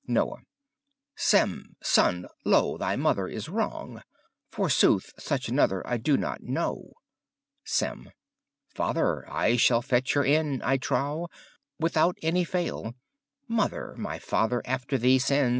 [0.07, 0.41] NOYE
[1.15, 2.75] Seme, sonne, loe!
[2.75, 4.01] thy mother is wrawe:
[4.49, 6.93] Forsooth, such another I doe not knowe.
[7.63, 8.09] Sem
[8.73, 11.27] Father, I shall fetch her in, I trowe,
[11.79, 12.95] Withoutten anye fayle.
[13.47, 15.49] Mother, my father after thee sends.